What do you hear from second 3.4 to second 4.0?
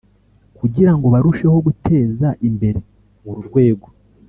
rwego